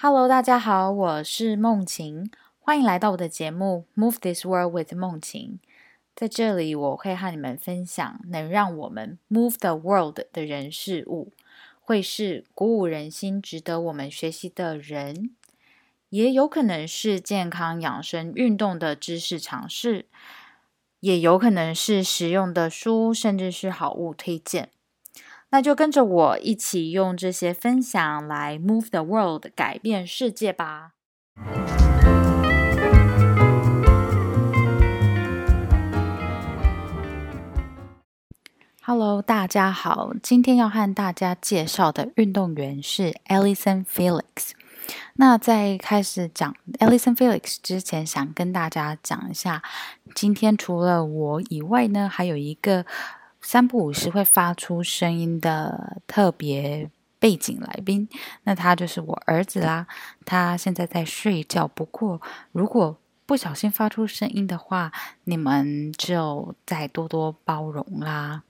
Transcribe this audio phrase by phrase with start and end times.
[0.00, 5.58] Hello，大家好，我是梦晴，欢迎来到我的节目《Move This World with 梦晴》。
[6.14, 11.32] 在这里，我会和你们分享能让我们 move the world 的人事物，
[11.80, 15.34] 会是鼓舞人心、值得我们学习的人，
[16.10, 20.06] 也有可能是健康养生、运动的知识尝试，
[21.00, 24.70] 也有可能是实用的书，甚至是好物推荐。
[25.50, 30.92] 那就跟着我一起用这些分享来 move the world，改变世界吧。
[38.82, 44.50] Hello，大家好，今天要和大家介绍的运动员是 Alison Felix。
[45.14, 49.62] 那在开始讲 Alison Felix 之前，想跟大家讲一下，
[50.14, 52.84] 今天除了我以外呢，还有一个。
[53.40, 58.08] 三不五时会发出声音的特别背景来宾，
[58.42, 59.86] 那他就是我儿子啦。
[60.24, 62.20] 他现在在睡觉，不过
[62.52, 64.92] 如果不小心发出声音的话，
[65.24, 68.42] 你们就再多多包容啦。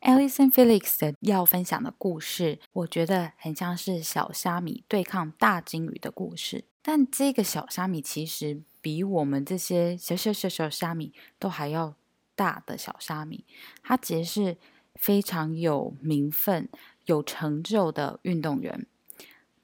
[0.00, 6.64] Alison Felix 的要分享的故事，我觉得很像是小虾米对抗大鲸鱼的故事。
[6.90, 11.94] 但这个小虾米其实比我们这些小小小小虾米都还要
[12.34, 13.44] 大的小虾米，
[13.82, 14.56] 它其实是
[14.94, 16.66] 非常有名分、
[17.04, 18.86] 有成就的运动员。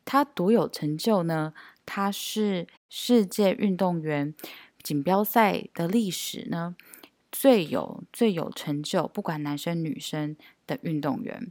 [0.04, 1.54] 他独有成就呢，
[1.86, 4.34] 他是世界运动员
[4.82, 6.76] 锦标赛的历史呢
[7.32, 10.36] 最有最有成就，不管男生女生
[10.66, 11.48] 的运动员。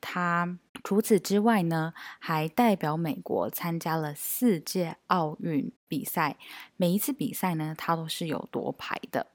[0.00, 6.36] 他除此之外呢，还代表美国参加了四届奥运比赛，
[6.76, 9.28] 每一次比赛呢，他都是有夺牌的。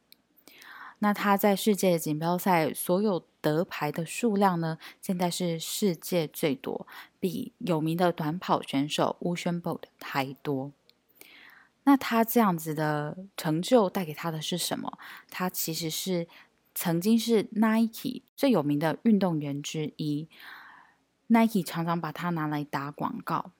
[0.99, 6.87] 那他在世界锦标赛所有得牌的数量呢，现在是世界最多，
[7.19, 10.71] 比有名的短跑选手 Usain Bolt 还多。
[11.83, 14.97] 那他这样子的成就带给他的是什么？
[15.30, 16.27] 他其实是
[16.75, 20.27] 曾经是 Nike 最有名的运动员之一。
[21.27, 23.52] Nike 常常把它拿来打广告，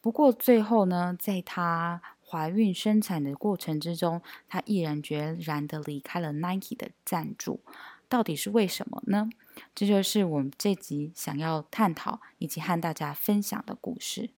[0.00, 7.60] 不过最后呢，在她怀孕生产的过程之中，她毅然决然的离开了 Nike 的赞助，
[8.08, 9.30] 到底是为什么呢？
[9.74, 14.30] 这就是我们这集想要探讨以及和大家分享的故事。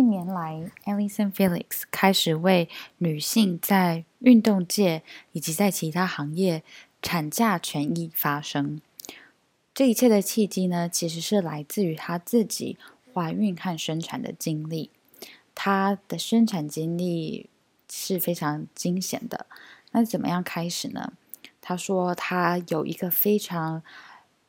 [0.00, 5.02] 近年来，Alison Felix 开始为女性在运动界
[5.32, 6.62] 以及在其他行业
[7.02, 8.80] 产假权益发声。
[9.74, 12.78] 这一切的契机呢，其实是来自于她自己
[13.12, 14.88] 怀孕和生产的经历。
[15.54, 17.50] 她的生产经历
[17.90, 19.44] 是非常惊险的。
[19.90, 21.12] 那怎么样开始呢？
[21.60, 23.82] 她说她有一个非常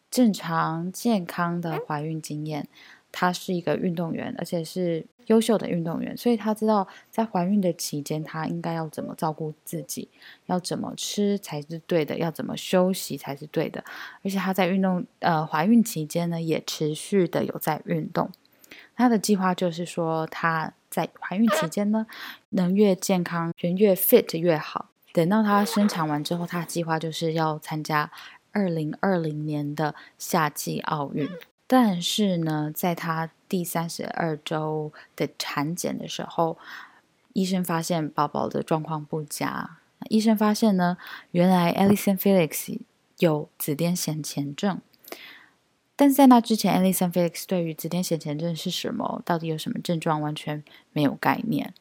[0.10, 2.70] 正常健康的怀孕经验。
[3.12, 10.10] 她是一个运动员，而且是优秀的运动员，所以她知道在怀孕的期间，她应该要怎么照顾自己，
[10.46, 13.84] 要怎么吃才是对的，要怎么休息才是对的。
[14.24, 18.30] 而且她在运动，呃，怀孕期间呢，也持续的有在运动。
[18.96, 22.06] 她的计划就是说，她在怀孕期间呢，
[22.50, 24.90] 能越健康、人越 fit 越好。
[25.14, 28.12] 等到她生产完之后，她的计划就是要参加
[28.52, 31.30] 二零二零年的夏季奥运。
[31.74, 36.58] 但是呢，在她第三十二周的产检的时候，
[37.32, 39.78] 医生发现宝宝的状况不佳。
[40.09, 40.98] 医生发现呢，
[41.32, 42.78] 原来 Alison Felix
[43.20, 44.82] 有紫癜前前症。
[45.96, 50.62] 但是在那之前，Alison Felix 对于紫癜前前症是什么，到底有什么症状，完全
[50.92, 51.74] 没有概念。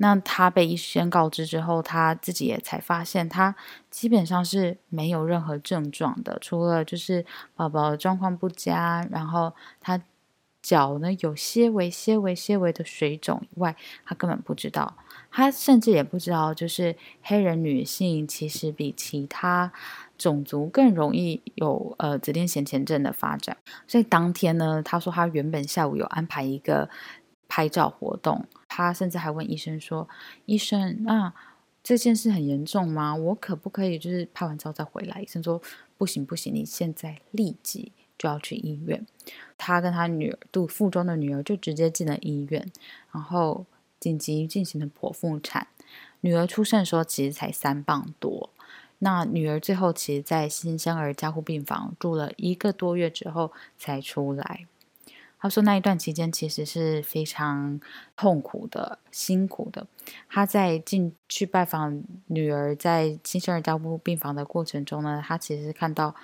[0.00, 3.54] 那他被医生告知之后，他自己也才发现，他
[3.90, 10.00] 基本上是没有任何症状的，除了就是宝宝状况不佳，然后他
[10.62, 13.74] 脚呢有些微、些微、些微的水肿以外，
[14.04, 14.96] 他根本不知道，
[15.32, 19.72] 他甚至也不知道，就是黑人女性其实比其他
[20.16, 23.56] 种族更容易有呃紫癜前前症的发展。
[23.88, 26.88] 所以当天呢，他说他原本下午有安排一个
[27.48, 28.44] 拍照活动。
[28.78, 30.08] 他甚至还问医生说
[30.46, 31.34] ：“医生，那
[31.82, 33.12] 这件事很严重吗？
[33.12, 35.60] 我可不可以就是拍完照再回来？”医生说
[35.98, 39.04] ：“不行，不行，你现在立即就要去医院。”
[39.58, 42.70] 他跟他女儿肚腹中的女儿就直接进了医院，
[43.10, 43.66] 然后
[43.98, 45.66] 紧急进行了剖腹产。
[46.20, 48.50] 女儿出生的时候其实才三磅多，
[49.00, 54.66] 那女儿最后其实在新生儿加护病房住了一个多月之后才出来。
[55.40, 57.80] 他说那一段期间其实是非常
[58.16, 59.86] 痛苦的、辛苦的。
[60.28, 66.14] 他在进去拜访女儿在新生儿交护病房的过程中呢，他其实看到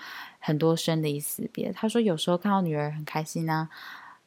[0.41, 1.73] 很多生离死别。
[1.73, 3.69] 他说有时候看到女儿很开心呢，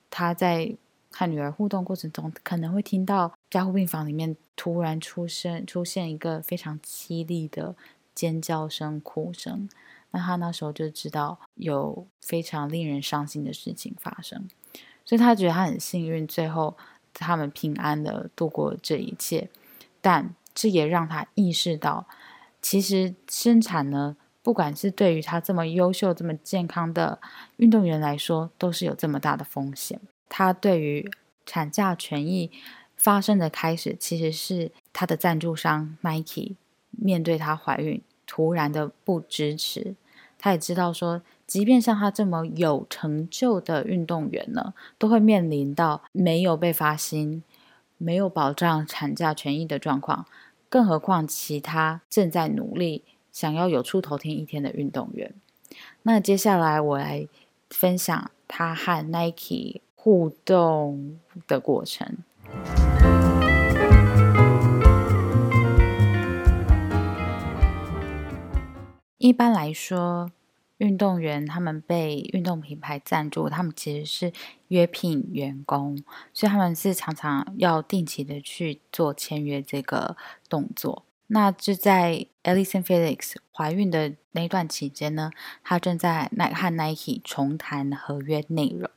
[0.09, 0.75] 他在
[1.11, 7.75] 和女儿互动过程中可能会听到加护病房里面突然出现出现一个非常凄厉的
[8.15, 9.67] 尖叫声、哭声。
[10.11, 14.47] 那他那时候就知道有非常令人伤心的事情发生。
[15.07, 16.75] 所以他觉得他很幸运，最后
[17.13, 19.49] 他们平安的度过这一切。
[20.01, 22.05] 但这也让他意识到，
[22.61, 27.21] 其实生产呢，不管是对于他这么优秀、这么健康的
[27.55, 30.01] 运动员来说，都是有这么大的风险。
[30.27, 31.09] 他对于
[31.45, 32.51] 产假权益
[32.97, 36.57] 发生的开始，其实是他的赞助商 Nike
[36.91, 39.95] 面对他怀孕突然的不支持。
[40.37, 41.21] 他也知道说。
[41.47, 47.41] 即便像他这么有成就的运动员呢，都会面临到没有被发薪、
[47.97, 50.25] 没有保障产假权益的状况，
[50.67, 55.33] 更何况其他正在努力想要有出头天一天的运动员。
[56.03, 57.25] 那接下来我来
[57.69, 61.17] 分享他和 Nike 互动
[61.47, 62.17] 的过程。
[69.17, 70.31] 一般来说。
[70.77, 74.33] 运动员他们被运动品牌赞助，他们其实是
[74.67, 75.97] 约聘员工，
[76.33, 80.15] 所以他们是常常要定期的去做签约这个
[80.47, 81.03] 动作。
[81.27, 85.31] 那就在 Alison Felix 怀孕的那段期间呢，
[85.63, 88.89] 她正在奈和 Nike 重谈合约内容。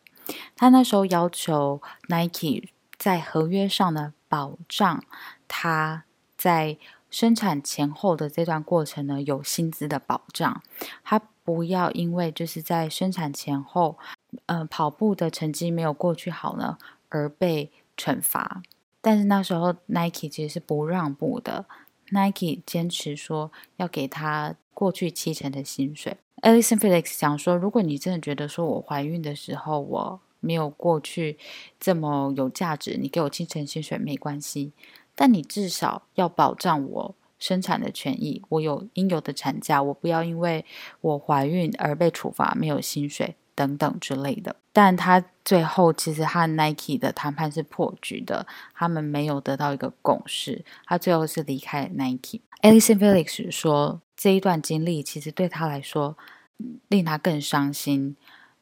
[0.55, 2.69] 她那时候要求 Nike
[2.99, 5.03] 在合约上呢保障
[5.49, 6.05] 她
[6.37, 6.77] 在
[7.11, 10.63] 生产前后的这段过程呢有薪资的保障，
[11.03, 11.23] 她。
[11.43, 13.99] 不要因为就是在生产前后，
[14.47, 16.79] 呃，跑步的成绩没有过去好呢，
[17.09, 18.63] 而被惩罚。
[19.01, 21.65] 但是那时候 Nike 其实是不让步的
[22.11, 26.19] ，Nike 坚持说要给他过去七成的薪水。
[26.43, 31.39] Alison Felix 想说，如果你真的觉得说我怀孕的时候我没有过去
[31.79, 34.73] 这么有价值，你给我七成薪水没关系，
[35.15, 37.15] 但你至少要保障我。
[37.41, 40.65] 生产的权益，我有应有的产假，我不要因为
[41.01, 44.55] 我怀孕而被处罚，没有薪水等等之类的。
[44.73, 52.41] 但他最后其实和 Nike 的谈判是破局的，他们没有得到一个共识，他最后是离开 Nike。
[52.63, 56.17] Alison Felix 说，这一段经历其实对他来说
[56.89, 58.17] 令他更伤心、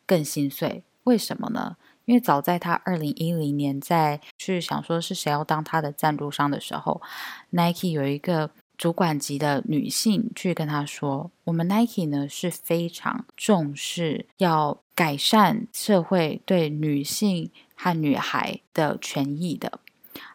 [0.06, 0.84] 更心碎。
[1.02, 1.76] 为什么呢？
[2.04, 7.02] 因为早在他二零一零年在去想说是谁要当他的赞助商的时候
[7.50, 8.50] ，Nike 有一个。
[8.78, 19.80] 主管级的女性去跟他说：“我们 Nike 呢是非常重视要改善社会对女性和女孩的权益的。”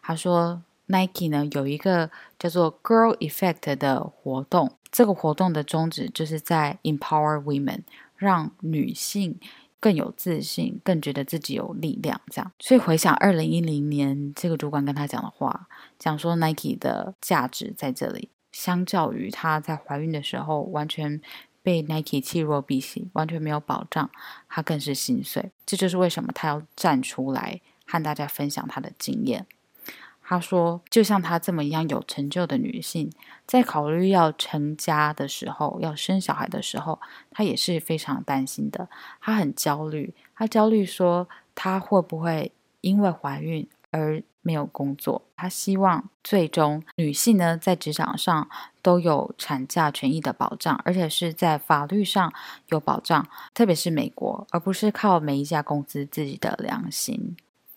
[0.02, 7.80] 他说：“Nike 呢有一个叫做 Girl Effect 的活动，这个活动的宗旨就是在 Empower Women，
[8.16, 9.40] 让女性。”
[9.80, 12.50] 更有自信，更觉得自己有力量，这样。
[12.58, 15.68] 所以回想二零一零年这个主管跟他讲的话，
[15.98, 21.20] 讲说 Nike 的价值在这里，相较于她在怀孕的时候完全
[21.60, 24.08] 被 Nike 弃若敝屣，完全没有保障，
[24.48, 25.50] 她更是心碎。
[25.66, 29.46] 这就是为什么她要站出来和大家分享她的经验。
[30.22, 33.10] 她说：“就像她这么一样有成就的女性，
[33.44, 37.00] 在考虑要成家的时候，要生小孩的时候，
[37.30, 38.88] 她也是非常担心的。
[39.20, 45.22] 她很焦虑，她焦虑说她会不会因为怀孕而没有工作。
[45.36, 48.48] 她希望最终女性呢在职场上
[48.82, 52.32] 都有产假权益的保障，而且是在法律上
[52.70, 53.24] 有保障，
[53.54, 57.36] 特别是美国，而不是靠每一家公司自己的良心。”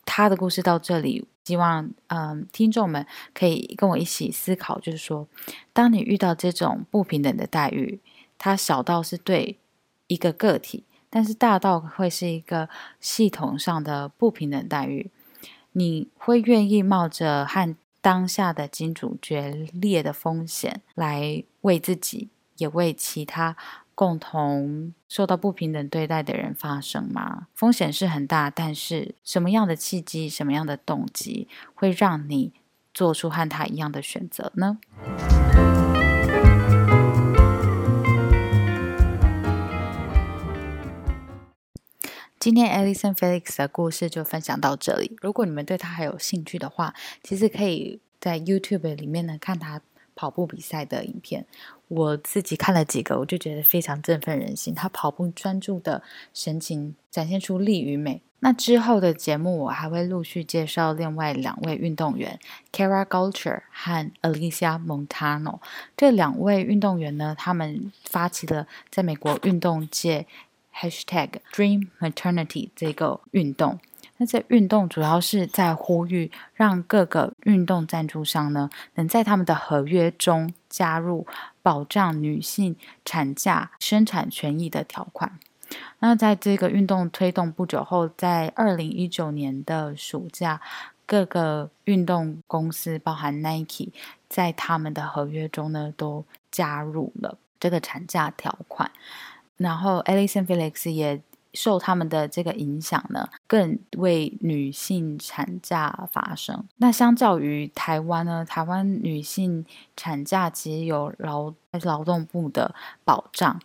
[0.09, 5.27] 他的故事到这里，希望嗯听众们可以跟我一起思考，就是说，
[5.73, 7.99] 当你遇到这种不平等的待遇，
[8.39, 9.59] 它小到是对
[10.07, 12.69] 一个个体，但是大到会是一个
[12.99, 15.11] 系统上的不平等待遇，
[15.77, 23.55] 你会愿意冒着和当下的金主决裂的风险，来为自己，也为其他。
[23.93, 27.47] 共同受到不平等对待的人发生吗？
[27.53, 32.53] 风险是很大，但是什么样的契机、什么样的动机会让你
[32.91, 34.79] 做出和他一样的选择呢？
[42.47, 45.17] 今天 Alison Felix 的故事就分享到这里。
[45.21, 49.81] 如果你们对他还有兴趣的话，其实可以在 YouTube 里面呢看他。
[50.15, 51.45] 跑步比赛的影片。
[51.89, 54.73] 我自己看了几个，我就觉得非常振奋人心。
[54.73, 56.01] 他跑步专注的
[56.33, 58.23] 神情，展现出力与美。
[58.39, 62.39] 那之后的节目，我还会陆续介绍另外两位运动员
[62.71, 65.59] ，Kara Goucher 和 Alicia Montano。
[65.95, 70.25] 这两位运动员呢，他们发起了在美国运动界
[70.79, 73.79] hashtag #Dream Maternity 这个运动。
[74.19, 81.27] 那这运动主要是在呼吁，让各个运动赞助商呢，能在他们的合约中加入
[81.61, 85.37] 保障女性产假生产权益的条款。
[85.99, 90.61] 那在这个运动推动不久后，在二零一九年的暑假，
[91.05, 93.89] 各个运动公司，包含 Nike，
[94.27, 98.89] 在他们的合约中呢，都加入了这个产假条款。
[99.57, 101.21] 然后 Alison Felix 也
[101.53, 106.63] 受他们的这个影响呢，更为女性产假发声。
[106.77, 111.51] 那相较于台湾呢，台湾女性产假其实有劳
[111.83, 113.59] 劳动部的保障。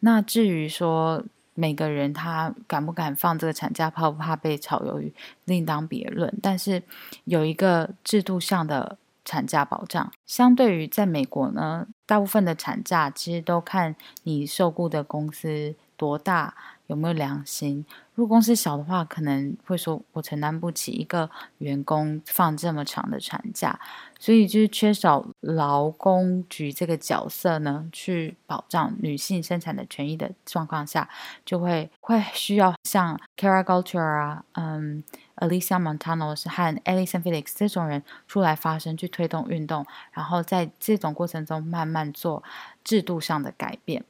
[0.00, 1.24] 那至于说，
[1.54, 5.14] 每个人他敢不敢放这个产假，怕不怕被炒鱿鱼，
[5.46, 6.32] 另当别论。
[6.42, 6.82] 但是
[7.24, 16.54] 有一个制度上的产假保障，相对于在美国呢，大部分的产假其实都看你受雇的公司多大。
[16.88, 17.84] 有没有良心？
[18.14, 23.78] 如果公司小的话，可能会说我承担不起一个员工放这么长的产假，
[24.18, 31.08] 所以就是缺少劳工局这个角色呢，去保障女性生产的权益的状况下，
[31.44, 35.04] 就会会需要像 Kara Goucher 啊，嗯
[35.36, 42.42] ，Alicia Montano 是和 Alison Felix 这种人出来发声，去推动运动，然后在这种过程中慢慢做
[42.82, 44.02] 制度上的改变，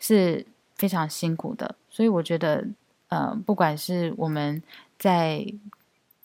[0.00, 0.44] 是。
[0.84, 2.68] 非常辛苦的，所以我觉得，
[3.08, 4.62] 呃，不管是我们
[4.98, 5.42] 在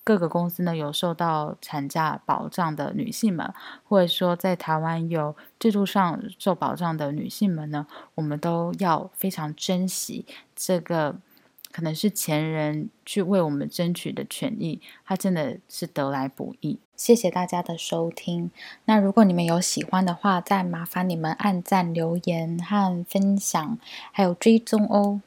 [0.03, 3.53] 各个公司呢有受到产假保障的女性们，
[3.87, 11.15] 或者说在台湾有制度上受保障的女性们呢，我们都要非常珍惜这个
[11.71, 16.79] 可能是前人去为我们争取的权益，它真的是得来不易。
[16.95, 18.51] 谢谢大家的收听。
[18.85, 23.77] 那如果你们有喜欢的话，再麻烦你们按赞、留言和分享，
[24.11, 25.21] 还有追踪哦。